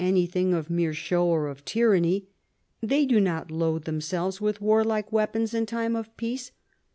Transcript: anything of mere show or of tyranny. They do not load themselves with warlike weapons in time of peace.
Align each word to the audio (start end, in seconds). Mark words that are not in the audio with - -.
anything 0.03 0.51
of 0.51 0.67
mere 0.67 0.95
show 0.95 1.27
or 1.27 1.47
of 1.47 1.63
tyranny. 1.63 2.27
They 2.81 3.05
do 3.05 3.19
not 3.19 3.51
load 3.51 3.83
themselves 3.83 4.41
with 4.41 4.59
warlike 4.59 5.11
weapons 5.11 5.53
in 5.53 5.67
time 5.67 5.95
of 5.95 6.17
peace. 6.17 6.49